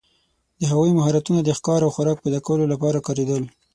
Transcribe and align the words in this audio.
د 0.59 0.61
هغوی 0.71 0.91
مهارتونه 0.97 1.39
د 1.43 1.49
ښکار 1.57 1.79
او 1.83 1.93
خوراک 1.95 2.17
پیداکولو 2.25 2.71
لپاره 2.73 3.03
کارېدل. 3.07 3.43